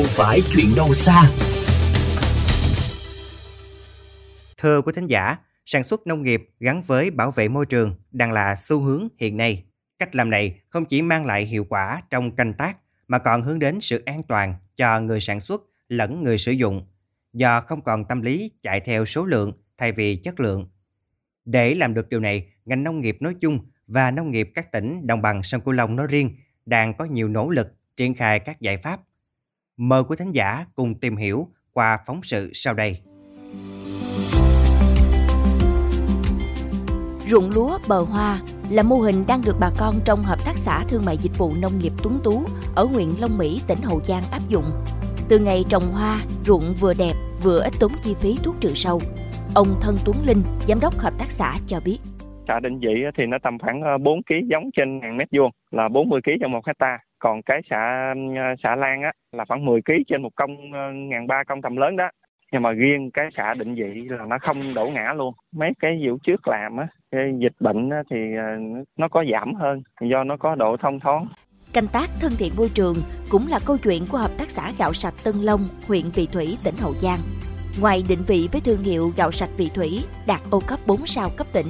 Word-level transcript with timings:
không 0.00 0.08
phải 0.08 0.40
chuyện 0.54 0.74
đâu 0.76 0.94
xa. 0.94 1.30
Thưa 4.58 4.82
quý 4.82 4.92
thính 4.96 5.06
giả, 5.06 5.36
sản 5.66 5.82
xuất 5.82 6.06
nông 6.06 6.22
nghiệp 6.22 6.48
gắn 6.60 6.82
với 6.82 7.10
bảo 7.10 7.30
vệ 7.30 7.48
môi 7.48 7.66
trường 7.66 7.94
đang 8.10 8.32
là 8.32 8.56
xu 8.56 8.80
hướng 8.80 9.08
hiện 9.18 9.36
nay. 9.36 9.64
Cách 9.98 10.16
làm 10.16 10.30
này 10.30 10.60
không 10.68 10.84
chỉ 10.84 11.02
mang 11.02 11.26
lại 11.26 11.44
hiệu 11.44 11.64
quả 11.64 12.02
trong 12.10 12.36
canh 12.36 12.54
tác 12.54 12.76
mà 13.08 13.18
còn 13.18 13.42
hướng 13.42 13.58
đến 13.58 13.80
sự 13.80 14.02
an 14.06 14.22
toàn 14.22 14.54
cho 14.76 15.00
người 15.00 15.20
sản 15.20 15.40
xuất 15.40 15.62
lẫn 15.88 16.22
người 16.22 16.38
sử 16.38 16.52
dụng, 16.52 16.86
do 17.32 17.60
không 17.60 17.80
còn 17.80 18.04
tâm 18.04 18.22
lý 18.22 18.50
chạy 18.62 18.80
theo 18.80 19.04
số 19.04 19.24
lượng 19.24 19.52
thay 19.78 19.92
vì 19.92 20.16
chất 20.16 20.40
lượng. 20.40 20.68
Để 21.44 21.74
làm 21.74 21.94
được 21.94 22.08
điều 22.08 22.20
này, 22.20 22.46
ngành 22.64 22.84
nông 22.84 23.00
nghiệp 23.00 23.16
nói 23.20 23.34
chung 23.40 23.66
và 23.86 24.10
nông 24.10 24.30
nghiệp 24.30 24.50
các 24.54 24.72
tỉnh 24.72 25.06
đồng 25.06 25.22
bằng 25.22 25.42
sông 25.42 25.60
Cửu 25.60 25.74
Long 25.74 25.96
nói 25.96 26.06
riêng 26.06 26.36
đang 26.66 26.94
có 26.94 27.04
nhiều 27.04 27.28
nỗ 27.28 27.50
lực 27.50 27.74
triển 27.96 28.14
khai 28.14 28.38
các 28.40 28.60
giải 28.60 28.76
pháp. 28.76 29.00
Mời 29.82 30.02
quý 30.08 30.16
thính 30.18 30.32
giả 30.32 30.64
cùng 30.74 30.94
tìm 30.94 31.16
hiểu 31.16 31.48
qua 31.72 31.98
phóng 32.06 32.20
sự 32.22 32.50
sau 32.52 32.74
đây. 32.74 32.96
Ruộng 37.26 37.50
lúa 37.54 37.78
bờ 37.88 38.00
hoa 38.00 38.40
là 38.70 38.82
mô 38.82 38.96
hình 38.96 39.24
đang 39.28 39.40
được 39.46 39.56
bà 39.60 39.70
con 39.78 39.94
trong 40.04 40.18
Hợp 40.22 40.38
tác 40.46 40.52
xã 40.56 40.84
Thương 40.88 41.02
mại 41.06 41.16
Dịch 41.16 41.38
vụ 41.38 41.52
Nông 41.62 41.78
nghiệp 41.78 41.92
Tuấn 42.02 42.20
Tú 42.24 42.42
ở 42.76 42.84
huyện 42.84 43.06
Long 43.20 43.38
Mỹ, 43.38 43.60
tỉnh 43.68 43.78
Hậu 43.82 44.00
Giang 44.00 44.22
áp 44.32 44.40
dụng. 44.48 44.64
Từ 45.28 45.38
ngày 45.38 45.64
trồng 45.68 45.82
hoa, 45.92 46.18
ruộng 46.44 46.74
vừa 46.80 46.94
đẹp 46.94 47.14
vừa 47.42 47.60
ít 47.60 47.72
tốn 47.80 47.92
chi 48.02 48.14
phí 48.14 48.36
thuốc 48.44 48.56
trừ 48.60 48.72
sâu. 48.74 49.00
Ông 49.54 49.68
Thân 49.82 49.96
Tuấn 50.04 50.16
Linh, 50.26 50.42
giám 50.68 50.78
đốc 50.80 50.94
hợp 50.98 51.12
tác 51.18 51.30
xã 51.30 51.54
cho 51.66 51.80
biết. 51.84 51.98
Xã 52.48 52.60
định 52.60 52.78
vị 52.80 52.94
thì 53.18 53.26
nó 53.26 53.38
tầm 53.42 53.58
khoảng 53.58 53.80
4 54.04 54.14
ờ, 54.14 54.20
kg 54.28 54.48
giống 54.50 54.70
trên 54.76 55.00
ngàn 55.00 55.16
mét 55.16 55.28
vuông 55.32 55.50
là 55.70 55.88
40 55.88 56.20
kg 56.24 56.30
trong 56.40 56.52
một 56.52 56.66
hecta. 56.66 56.98
Còn 57.20 57.42
cái 57.42 57.60
xạ 57.70 58.14
à, 58.36 58.54
xạ 58.62 58.76
Lan 58.76 59.02
á 59.02 59.12
là 59.32 59.44
khoảng 59.44 59.64
10 59.64 59.82
kg 59.82 59.92
trên 60.08 60.22
một 60.22 60.30
công 60.36 60.72
ờ, 60.72 60.92
ngàn 60.92 61.26
ba 61.26 61.44
công 61.44 61.62
tầm 61.62 61.76
lớn 61.76 61.96
đó 61.96 62.10
nhưng 62.52 62.62
mà 62.62 62.72
riêng 62.72 63.10
cái 63.14 63.28
xạ 63.36 63.54
định 63.54 63.74
vị 63.74 64.08
là 64.08 64.26
nó 64.26 64.38
không 64.40 64.74
đổ 64.74 64.86
ngã 64.86 65.12
luôn 65.16 65.34
mấy 65.52 65.70
cái 65.80 66.02
vụ 66.06 66.18
trước 66.22 66.48
làm 66.48 66.76
á 66.76 66.88
cái 67.10 67.32
dịch 67.38 67.52
bệnh 67.60 67.90
á, 67.90 68.02
thì 68.10 68.16
ờ, 68.36 68.44
nó 68.96 69.08
có 69.08 69.24
giảm 69.32 69.54
hơn 69.54 69.82
do 70.00 70.24
nó 70.24 70.36
có 70.36 70.54
độ 70.54 70.76
thông 70.76 71.00
thoáng 71.00 71.26
Canh 71.72 71.86
tác 71.92 72.10
thân 72.20 72.32
thiện 72.38 72.52
môi 72.56 72.70
trường 72.74 72.96
cũng 73.30 73.46
là 73.48 73.58
câu 73.66 73.76
chuyện 73.82 74.02
của 74.12 74.18
Hợp 74.18 74.30
tác 74.38 74.50
xã 74.50 74.72
Gạo 74.78 74.92
Sạch 74.92 75.14
Tân 75.24 75.34
Long, 75.42 75.60
huyện 75.88 76.04
Vị 76.14 76.28
Thủy, 76.32 76.56
tỉnh 76.64 76.74
Hậu 76.80 76.92
Giang. 76.94 77.18
Ngoài 77.80 78.02
định 78.08 78.18
vị 78.26 78.48
với 78.52 78.60
thương 78.60 78.82
hiệu 78.82 79.10
gạo 79.16 79.30
sạch 79.30 79.50
vị 79.56 79.70
thủy 79.74 80.04
đạt 80.26 80.40
ô 80.50 80.60
cấp 80.66 80.78
4 80.86 81.06
sao 81.06 81.28
cấp 81.36 81.46
tỉnh, 81.52 81.66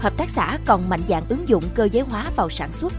hợp 0.00 0.12
tác 0.18 0.28
xã 0.28 0.58
còn 0.66 0.88
mạnh 0.88 1.00
dạn 1.06 1.22
ứng 1.28 1.48
dụng 1.48 1.62
cơ 1.74 1.88
giới 1.92 2.02
hóa 2.02 2.24
vào 2.36 2.48
sản 2.48 2.68
xuất. 2.72 2.92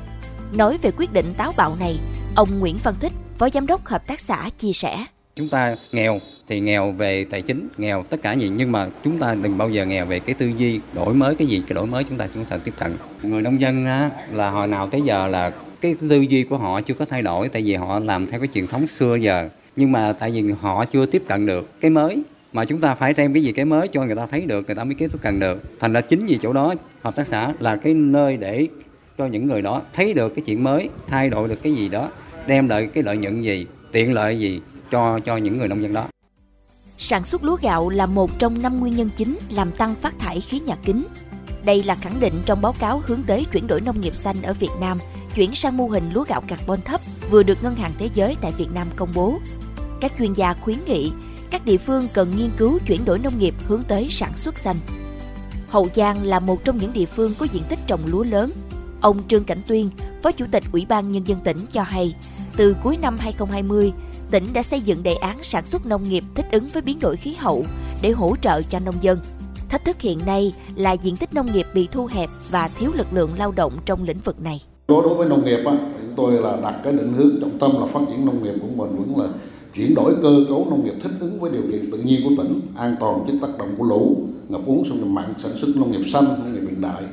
Nói 0.57 0.77
về 0.81 0.91
quyết 0.97 1.13
định 1.13 1.25
táo 1.37 1.53
bạo 1.57 1.75
này, 1.79 1.99
ông 2.35 2.59
Nguyễn 2.59 2.77
Văn 2.83 2.93
Thích, 2.99 3.11
Phó 3.37 3.49
Giám 3.49 3.67
đốc 3.67 3.85
Hợp 3.85 4.07
tác 4.07 4.19
xã 4.19 4.49
chia 4.57 4.73
sẻ. 4.73 5.05
Chúng 5.35 5.49
ta 5.49 5.75
nghèo 5.91 6.19
thì 6.47 6.59
nghèo 6.59 6.91
về 6.91 7.23
tài 7.23 7.41
chính, 7.41 7.67
nghèo 7.77 8.03
tất 8.09 8.17
cả 8.23 8.33
gì 8.33 8.49
nhưng 8.49 8.71
mà 8.71 8.87
chúng 9.03 9.19
ta 9.19 9.35
đừng 9.35 9.57
bao 9.57 9.69
giờ 9.69 9.85
nghèo 9.85 10.05
về 10.05 10.19
cái 10.19 10.35
tư 10.35 10.51
duy 10.57 10.79
đổi 10.93 11.13
mới 11.13 11.35
cái 11.35 11.47
gì 11.47 11.63
cái 11.67 11.75
đổi 11.75 11.85
mới 11.85 12.03
chúng 12.03 12.17
ta 12.17 12.27
chúng 12.33 12.45
ta 12.45 12.57
tiếp 12.57 12.73
cận. 12.79 12.97
Người 13.23 13.41
nông 13.41 13.61
dân 13.61 13.85
á, 13.85 14.09
là 14.31 14.49
hồi 14.49 14.67
nào 14.67 14.87
tới 14.87 15.01
giờ 15.01 15.27
là 15.27 15.51
cái 15.81 15.95
tư 16.09 16.21
duy 16.21 16.43
của 16.43 16.57
họ 16.57 16.81
chưa 16.81 16.93
có 16.93 17.05
thay 17.05 17.21
đổi 17.21 17.49
tại 17.49 17.61
vì 17.61 17.75
họ 17.75 17.99
làm 17.99 18.27
theo 18.27 18.39
cái 18.39 18.49
truyền 18.53 18.67
thống 18.67 18.87
xưa 18.87 19.15
giờ 19.15 19.49
nhưng 19.75 19.91
mà 19.91 20.13
tại 20.13 20.31
vì 20.31 20.51
họ 20.61 20.85
chưa 20.85 21.05
tiếp 21.05 21.23
cận 21.27 21.45
được 21.45 21.81
cái 21.81 21.91
mới 21.91 22.23
mà 22.53 22.65
chúng 22.65 22.81
ta 22.81 22.95
phải 22.95 23.13
đem 23.17 23.33
cái 23.33 23.43
gì 23.43 23.51
cái 23.51 23.65
mới 23.65 23.87
cho 23.87 24.05
người 24.05 24.15
ta 24.15 24.25
thấy 24.25 24.41
được 24.41 24.65
người 24.67 24.75
ta 24.75 24.83
mới 24.83 24.95
tiếp 24.95 25.21
cận 25.21 25.39
được 25.39 25.79
thành 25.79 25.93
ra 25.93 26.01
chính 26.01 26.25
vì 26.25 26.39
chỗ 26.41 26.53
đó 26.53 26.73
hợp 27.01 27.15
tác 27.15 27.27
xã 27.27 27.53
là 27.59 27.75
cái 27.75 27.93
nơi 27.93 28.37
để 28.37 28.67
cho 29.17 29.25
những 29.25 29.47
người 29.47 29.61
đó 29.61 29.81
thấy 29.93 30.13
được 30.13 30.35
cái 30.35 30.43
chuyện 30.45 30.63
mới 30.63 30.89
thay 31.07 31.29
đổi 31.29 31.47
được 31.49 31.63
cái 31.63 31.73
gì 31.73 31.89
đó 31.89 32.09
đem 32.47 32.69
lại 32.69 32.89
cái 32.93 33.03
lợi 33.03 33.17
nhuận 33.17 33.41
gì 33.41 33.65
tiện 33.91 34.13
lợi 34.13 34.39
gì 34.39 34.61
cho 34.91 35.19
cho 35.25 35.37
những 35.37 35.57
người 35.57 35.67
nông 35.67 35.81
dân 35.81 35.93
đó 35.93 36.07
sản 36.97 37.23
xuất 37.25 37.43
lúa 37.43 37.57
gạo 37.61 37.89
là 37.89 38.05
một 38.05 38.39
trong 38.39 38.61
năm 38.61 38.79
nguyên 38.79 38.95
nhân 38.95 39.09
chính 39.15 39.37
làm 39.49 39.71
tăng 39.71 39.95
phát 39.95 40.19
thải 40.19 40.41
khí 40.41 40.59
nhà 40.59 40.75
kính 40.85 41.03
đây 41.65 41.83
là 41.83 41.95
khẳng 41.95 42.19
định 42.19 42.33
trong 42.45 42.61
báo 42.61 42.73
cáo 42.79 43.01
hướng 43.05 43.23
tới 43.27 43.45
chuyển 43.51 43.67
đổi 43.67 43.81
nông 43.81 44.01
nghiệp 44.01 44.15
xanh 44.15 44.41
ở 44.41 44.53
Việt 44.53 44.69
Nam, 44.81 44.97
chuyển 45.35 45.55
sang 45.55 45.77
mô 45.77 45.87
hình 45.87 46.11
lúa 46.13 46.23
gạo 46.23 46.41
carbon 46.47 46.81
thấp 46.81 47.01
vừa 47.29 47.43
được 47.43 47.63
Ngân 47.63 47.75
hàng 47.75 47.91
Thế 47.97 48.09
giới 48.13 48.37
tại 48.41 48.51
Việt 48.57 48.67
Nam 48.73 48.87
công 48.95 49.09
bố. 49.15 49.39
Các 50.01 50.11
chuyên 50.19 50.33
gia 50.33 50.53
khuyến 50.53 50.77
nghị 50.85 51.11
các 51.51 51.65
địa 51.65 51.77
phương 51.77 52.07
cần 52.13 52.31
nghiên 52.37 52.49
cứu 52.57 52.79
chuyển 52.87 53.05
đổi 53.05 53.19
nông 53.19 53.39
nghiệp 53.39 53.55
hướng 53.67 53.83
tới 53.87 54.07
sản 54.09 54.37
xuất 54.37 54.59
xanh. 54.59 54.75
Hậu 55.69 55.87
Giang 55.93 56.23
là 56.23 56.39
một 56.39 56.65
trong 56.65 56.77
những 56.77 56.93
địa 56.93 57.05
phương 57.05 57.33
có 57.39 57.47
diện 57.51 57.63
tích 57.69 57.79
trồng 57.87 58.01
lúa 58.05 58.23
lớn. 58.23 58.51
Ông 59.03 59.17
Trương 59.27 59.43
Cảnh 59.43 59.61
Tuyên, 59.67 59.89
Phó 60.21 60.31
Chủ 60.31 60.45
tịch 60.51 60.63
Ủy 60.71 60.85
ban 60.89 61.09
Nhân 61.09 61.27
dân 61.27 61.39
tỉnh 61.43 61.57
cho 61.71 61.81
hay, 61.81 62.15
từ 62.57 62.75
cuối 62.83 62.97
năm 63.01 63.15
2020, 63.19 63.91
tỉnh 64.31 64.43
đã 64.53 64.63
xây 64.63 64.81
dựng 64.81 65.03
đề 65.03 65.13
án 65.13 65.37
sản 65.41 65.65
xuất 65.65 65.85
nông 65.85 66.03
nghiệp 66.03 66.23
thích 66.35 66.45
ứng 66.51 66.67
với 66.73 66.81
biến 66.81 66.99
đổi 66.99 67.15
khí 67.15 67.35
hậu 67.39 67.65
để 68.01 68.11
hỗ 68.11 68.35
trợ 68.41 68.61
cho 68.61 68.79
nông 68.79 68.95
dân. 69.01 69.19
Thách 69.69 69.85
thức 69.85 70.01
hiện 70.01 70.19
nay 70.25 70.53
là 70.75 70.91
diện 70.91 71.17
tích 71.17 71.33
nông 71.33 71.53
nghiệp 71.53 71.67
bị 71.73 71.87
thu 71.91 72.05
hẹp 72.05 72.29
và 72.51 72.67
thiếu 72.67 72.91
lực 72.95 73.07
lượng 73.13 73.29
lao 73.37 73.51
động 73.51 73.73
trong 73.85 74.03
lĩnh 74.03 74.19
vực 74.19 74.41
này. 74.41 74.61
Đối 74.87 75.15
với 75.15 75.29
nông 75.29 75.45
nghiệp, 75.45 75.59
chúng 75.65 76.13
tôi 76.15 76.33
là 76.33 76.57
đặt 76.61 76.79
cái 76.83 76.93
định 76.93 77.13
hướng 77.13 77.41
trọng 77.41 77.59
tâm 77.59 77.71
là 77.79 77.85
phát 77.85 78.01
triển 78.09 78.25
nông 78.25 78.43
nghiệp 78.43 78.55
của 78.61 78.67
mình 78.75 78.95
vẫn 78.95 79.17
là 79.17 79.27
chuyển 79.75 79.95
đổi 79.95 80.15
cơ 80.21 80.45
cấu 80.49 80.67
nông 80.69 80.85
nghiệp 80.85 80.95
thích 81.03 81.11
ứng 81.19 81.39
với 81.39 81.51
điều 81.51 81.63
kiện 81.71 81.91
tự 81.91 81.97
nhiên 81.97 82.21
của 82.23 82.43
tỉnh, 82.43 82.61
an 82.75 82.95
toàn 82.99 83.23
trước 83.27 83.33
tác 83.41 83.57
động 83.57 83.75
của 83.77 83.85
lũ, 83.85 84.17
ngập 84.49 84.61
úng 84.65 84.85
xâm 84.89 84.97
nhập 84.99 85.07
mặn, 85.07 85.33
sản 85.43 85.51
xuất 85.61 85.67
nông 85.75 85.91
nghiệp 85.91 86.09
xanh, 86.13 86.25
nông 86.25 86.53
nghiệp 86.53 86.67
hiện 86.69 86.81
đại 86.81 87.03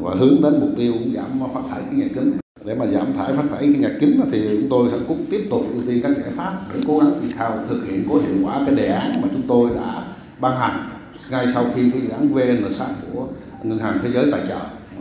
và 0.00 0.14
hướng 0.14 0.42
đến 0.42 0.60
mục 0.60 0.70
tiêu 0.76 0.92
giảm 1.14 1.40
phát 1.54 1.60
thải 1.70 1.82
khí 1.90 1.96
nhà 1.96 2.08
kính. 2.14 2.32
Để 2.64 2.74
mà 2.74 2.86
giảm 2.86 3.12
thải 3.12 3.32
phát 3.32 3.44
thải 3.50 3.60
khí 3.60 3.78
nhà 3.78 3.90
kính 4.00 4.20
thì 4.30 4.48
chúng 4.60 4.70
tôi 4.70 4.90
cũng 5.08 5.24
tiếp 5.30 5.46
tục 5.50 5.62
ưu 5.74 5.82
tiên 5.86 6.00
các 6.02 6.16
giải 6.16 6.30
pháp 6.36 6.60
để 6.74 6.80
cố 6.86 6.98
gắng 6.98 7.12
triển 7.20 7.30
khai 7.36 7.50
thực 7.68 7.86
hiện 7.86 8.04
có 8.08 8.14
hiệu 8.14 8.36
quả 8.44 8.62
cái 8.66 8.74
đề 8.74 8.86
án 8.86 9.12
mà 9.22 9.28
chúng 9.32 9.42
tôi 9.48 9.70
đã 9.74 10.04
ban 10.40 10.58
hành 10.58 10.88
ngay 11.30 11.46
sau 11.54 11.64
khi 11.74 11.90
cái 11.90 12.00
dự 12.00 12.08
án 12.08 12.28
VNSat 12.28 12.90
của 13.12 13.26
ngân 13.62 13.78
hàng 13.78 13.98
thế 14.02 14.10
giới 14.14 14.28
tài 14.32 14.40
trợ 14.48 14.58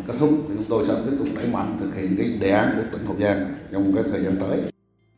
kết 0.07 0.13
thúc 0.19 0.29
thì 0.47 0.53
chúng 0.57 0.65
tôi 0.69 0.85
sẽ 0.87 0.93
tiếp 1.05 1.15
tục 1.19 1.27
đẩy 1.35 1.47
mạnh 1.47 1.77
thực 1.79 1.95
hiện 1.95 2.15
cái 2.17 2.27
đề 2.39 2.51
án 2.51 2.73
của 2.75 2.97
tỉnh 2.97 3.05
Hậu 3.05 3.15
Giang 3.19 3.49
trong 3.71 3.93
cái 3.95 4.03
thời 4.11 4.23
gian 4.23 4.35
tới. 4.39 4.61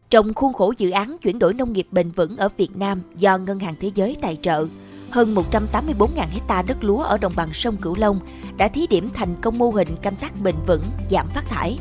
Trong 0.09 0.33
khuôn 0.33 0.53
khổ 0.53 0.73
dự 0.77 0.89
án 0.89 1.17
chuyển 1.17 1.39
đổi 1.39 1.53
nông 1.53 1.73
nghiệp 1.73 1.87
bền 1.91 2.11
vững 2.11 2.37
ở 2.37 2.49
Việt 2.57 2.77
Nam 2.77 3.01
do 3.15 3.37
Ngân 3.37 3.59
hàng 3.59 3.75
Thế 3.79 3.91
giới 3.95 4.15
tài 4.21 4.37
trợ, 4.41 4.65
hơn 5.13 5.35
184.000 5.35 6.27
hecta 6.31 6.61
đất 6.61 6.83
lúa 6.83 6.99
ở 6.99 7.17
đồng 7.17 7.33
bằng 7.35 7.53
sông 7.53 7.77
Cửu 7.77 7.95
Long 7.95 8.19
đã 8.57 8.67
thí 8.67 8.87
điểm 8.87 9.09
thành 9.13 9.35
công 9.41 9.57
mô 9.57 9.69
hình 9.69 9.87
canh 10.01 10.15
tác 10.15 10.41
bền 10.41 10.55
vững, 10.67 10.83
giảm 11.11 11.29
phát 11.29 11.47
thải. 11.47 11.77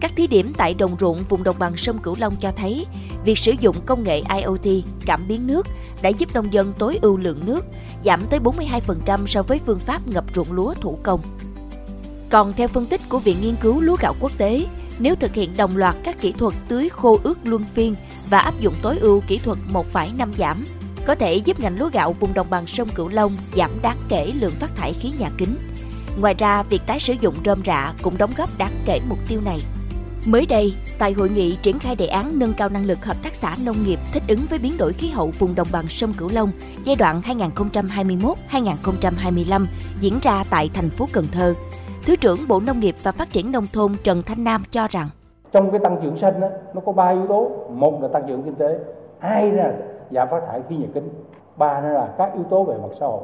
Các 0.00 0.12
thí 0.16 0.26
điểm 0.26 0.52
tại 0.56 0.74
đồng 0.74 0.96
ruộng 0.98 1.24
vùng 1.28 1.42
đồng 1.42 1.58
bằng 1.58 1.76
sông 1.76 1.98
Cửu 1.98 2.16
Long 2.18 2.36
cho 2.40 2.52
thấy, 2.56 2.86
việc 3.24 3.38
sử 3.38 3.52
dụng 3.60 3.76
công 3.86 4.04
nghệ 4.04 4.22
IoT, 4.36 4.84
cảm 5.06 5.28
biến 5.28 5.46
nước 5.46 5.66
đã 6.02 6.08
giúp 6.08 6.34
nông 6.34 6.52
dân 6.52 6.72
tối 6.78 6.98
ưu 7.02 7.16
lượng 7.16 7.40
nước, 7.46 7.64
giảm 8.04 8.26
tới 8.30 8.40
42% 8.40 9.26
so 9.26 9.42
với 9.42 9.60
phương 9.66 9.78
pháp 9.78 10.08
ngập 10.08 10.24
ruộng 10.34 10.52
lúa 10.52 10.74
thủ 10.74 10.98
công. 11.02 11.20
Còn 12.30 12.52
theo 12.52 12.68
phân 12.68 12.86
tích 12.86 13.00
của 13.08 13.18
Viện 13.18 13.36
Nghiên 13.40 13.54
cứu 13.60 13.80
Lúa 13.80 13.96
gạo 14.00 14.14
quốc 14.20 14.32
tế, 14.38 14.66
nếu 14.98 15.14
thực 15.14 15.34
hiện 15.34 15.56
đồng 15.56 15.76
loạt 15.76 15.96
các 16.04 16.20
kỹ 16.20 16.32
thuật 16.32 16.54
tưới 16.68 16.88
khô 16.88 17.18
ướt 17.22 17.38
luân 17.44 17.64
phiên 17.74 17.94
và 18.30 18.38
áp 18.38 18.60
dụng 18.60 18.74
tối 18.82 18.98
ưu 18.98 19.20
kỹ 19.20 19.38
thuật 19.38 19.58
1,5 19.72 20.28
giảm, 20.38 20.64
có 21.06 21.14
thể 21.14 21.34
giúp 21.34 21.60
ngành 21.60 21.78
lúa 21.78 21.88
gạo 21.92 22.12
vùng 22.12 22.34
đồng 22.34 22.50
bằng 22.50 22.66
sông 22.66 22.88
Cửu 22.88 23.08
Long 23.08 23.32
giảm 23.54 23.70
đáng 23.82 23.96
kể 24.08 24.32
lượng 24.40 24.54
phát 24.60 24.76
thải 24.76 24.92
khí 24.92 25.12
nhà 25.18 25.30
kính. 25.38 25.56
Ngoài 26.20 26.34
ra, 26.38 26.62
việc 26.62 26.82
tái 26.86 27.00
sử 27.00 27.14
dụng 27.20 27.34
rơm 27.44 27.62
rạ 27.64 27.92
cũng 28.02 28.18
đóng 28.18 28.30
góp 28.36 28.48
đáng 28.58 28.72
kể 28.86 29.00
mục 29.08 29.18
tiêu 29.28 29.40
này. 29.44 29.60
Mới 30.26 30.46
đây, 30.46 30.74
tại 30.98 31.12
hội 31.12 31.28
nghị 31.28 31.56
triển 31.62 31.78
khai 31.78 31.96
đề 31.96 32.06
án 32.06 32.38
nâng 32.38 32.52
cao 32.52 32.68
năng 32.68 32.86
lực 32.86 33.04
hợp 33.04 33.16
tác 33.22 33.34
xã 33.34 33.56
nông 33.64 33.76
nghiệp 33.84 33.98
thích 34.12 34.22
ứng 34.28 34.40
với 34.50 34.58
biến 34.58 34.76
đổi 34.78 34.92
khí 34.92 35.08
hậu 35.08 35.30
vùng 35.38 35.54
đồng 35.54 35.68
bằng 35.72 35.88
sông 35.88 36.12
Cửu 36.12 36.30
Long 36.32 36.50
giai 36.84 36.96
đoạn 36.96 37.20
2021-2025 38.50 39.66
diễn 40.00 40.18
ra 40.22 40.44
tại 40.50 40.70
thành 40.74 40.90
phố 40.90 41.08
Cần 41.12 41.26
Thơ, 41.32 41.54
Thứ 42.02 42.16
trưởng 42.16 42.48
Bộ 42.48 42.60
Nông 42.60 42.80
nghiệp 42.80 42.96
và 43.02 43.12
Phát 43.12 43.32
triển 43.32 43.52
Nông 43.52 43.66
thôn 43.72 43.92
Trần 44.04 44.22
Thanh 44.22 44.44
Nam 44.44 44.62
cho 44.70 44.88
rằng 44.88 45.08
trong 45.52 45.70
cái 45.70 45.80
tăng 45.84 45.98
trưởng 46.02 46.18
xanh 46.18 46.40
đó, 46.40 46.48
nó 46.74 46.80
có 46.86 46.92
ba 46.92 47.08
yếu 47.08 47.26
tố 47.28 47.50
một 47.70 48.02
là 48.02 48.08
tăng 48.08 48.22
trưởng 48.28 48.42
kinh 48.42 48.54
tế 48.54 48.78
hai 49.18 49.52
là 49.52 49.72
Dạ, 50.12 50.20
giảm 50.20 50.28
phát 50.28 50.46
thải 50.46 50.62
khí 50.68 50.76
nhà 50.76 50.86
kính. 50.94 51.08
Ba 51.56 51.80
nữa 51.80 51.88
là 51.88 52.08
các 52.18 52.34
yếu 52.34 52.44
tố 52.44 52.64
về 52.64 52.74
mặt 52.82 52.88
xã 53.00 53.06
hội. 53.06 53.20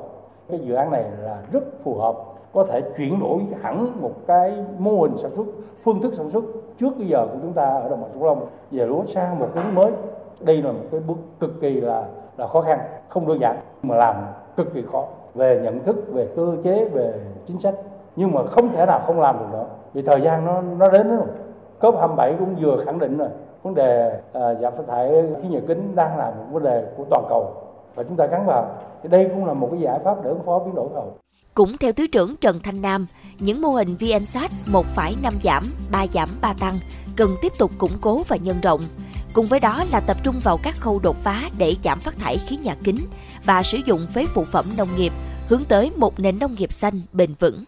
Cái 0.48 0.58
dự 0.58 0.74
án 0.74 0.90
này 0.90 1.04
là 1.20 1.38
rất 1.52 1.64
phù 1.84 1.94
hợp, 1.94 2.16
có 2.52 2.64
thể 2.64 2.82
chuyển 2.96 3.20
đổi 3.20 3.46
hẳn 3.62 3.92
một 4.00 4.12
cái 4.26 4.64
mô 4.78 5.02
hình 5.02 5.16
sản 5.16 5.30
xuất, 5.36 5.46
phương 5.84 6.00
thức 6.02 6.14
sản 6.14 6.30
xuất 6.30 6.44
trước 6.78 6.98
bây 6.98 7.06
giờ 7.08 7.26
của 7.32 7.38
chúng 7.42 7.52
ta 7.52 7.64
ở 7.64 7.88
đồng 7.88 8.00
bằng 8.00 8.10
sông 8.14 8.24
Long, 8.24 8.46
về 8.70 8.86
lúa 8.86 9.04
sang 9.04 9.38
một 9.38 9.46
cái 9.54 9.64
hướng 9.64 9.74
mới. 9.74 9.92
Đây 10.40 10.62
là 10.62 10.72
một 10.72 10.84
cái 10.90 11.00
bước 11.00 11.14
cực 11.40 11.60
kỳ 11.60 11.80
là 11.80 12.04
là 12.36 12.46
khó 12.46 12.60
khăn, 12.60 12.78
không 13.08 13.28
đơn 13.28 13.40
giản, 13.40 13.56
mà 13.82 13.96
làm 13.96 14.16
cực 14.56 14.74
kỳ 14.74 14.82
khó. 14.92 15.04
Về 15.34 15.60
nhận 15.64 15.84
thức, 15.84 15.96
về 16.12 16.28
cơ 16.36 16.56
chế, 16.64 16.84
về 16.84 17.14
chính 17.46 17.60
sách, 17.60 17.74
nhưng 18.16 18.32
mà 18.32 18.42
không 18.44 18.68
thể 18.68 18.86
nào 18.86 19.00
không 19.06 19.20
làm 19.20 19.38
được 19.38 19.46
nữa. 19.52 19.66
Vì 19.92 20.02
thời 20.02 20.20
gian 20.20 20.44
nó 20.44 20.60
nó 20.78 20.88
đến 20.90 21.16
rồi. 21.16 21.26
Cop 21.80 21.94
27 21.94 22.34
cũng 22.38 22.54
vừa 22.60 22.76
khẳng 22.84 22.98
định 22.98 23.18
rồi 23.18 23.28
vấn 23.62 23.74
đề 23.74 24.20
à, 24.32 24.54
giảm 24.54 24.72
phát 24.76 24.82
thải 24.88 25.12
khí 25.42 25.48
nhà 25.48 25.60
kính 25.68 25.96
đang 25.96 26.18
là 26.18 26.30
một 26.30 26.44
vấn 26.52 26.62
đề 26.62 26.86
của 26.96 27.04
toàn 27.10 27.24
cầu 27.28 27.54
và 27.94 28.02
chúng 28.02 28.16
ta 28.16 28.26
gắn 28.26 28.46
vào 28.46 28.66
thì 29.02 29.08
đây 29.08 29.28
cũng 29.28 29.46
là 29.46 29.52
một 29.52 29.68
cái 29.70 29.80
giải 29.80 29.98
pháp 30.04 30.24
để 30.24 30.30
ứng 30.30 30.42
phó 30.44 30.58
biến 30.58 30.74
đổi 30.74 30.88
khí 30.88 30.94
hậu 30.94 31.12
cũng 31.58 31.76
theo 31.78 31.92
Thứ 31.92 32.06
trưởng 32.06 32.36
Trần 32.36 32.60
Thanh 32.60 32.82
Nam, 32.82 33.06
những 33.38 33.62
mô 33.62 33.68
hình 33.68 33.96
VNSAT 33.96 34.50
1,5 34.66 35.32
giảm, 35.42 35.64
3 35.90 36.06
giảm, 36.06 36.28
3 36.40 36.52
tăng 36.52 36.78
cần 37.16 37.36
tiếp 37.42 37.52
tục 37.58 37.70
củng 37.78 37.98
cố 38.00 38.22
và 38.28 38.36
nhân 38.36 38.56
rộng. 38.62 38.80
Cùng 39.32 39.46
với 39.46 39.60
đó 39.60 39.84
là 39.92 40.00
tập 40.00 40.16
trung 40.22 40.34
vào 40.44 40.58
các 40.62 40.76
khâu 40.80 40.98
đột 40.98 41.16
phá 41.16 41.42
để 41.58 41.74
giảm 41.84 42.00
phát 42.00 42.18
thải 42.18 42.36
khí 42.36 42.56
nhà 42.56 42.74
kính 42.84 42.98
và 43.44 43.62
sử 43.62 43.78
dụng 43.86 44.06
phế 44.14 44.26
phụ 44.26 44.44
phẩm 44.52 44.64
nông 44.78 44.88
nghiệp, 44.96 45.12
hướng 45.48 45.62
tới 45.68 45.92
một 45.96 46.20
nền 46.20 46.38
nông 46.38 46.54
nghiệp 46.54 46.72
xanh 46.72 47.00
bền 47.12 47.34
vững. 47.38 47.64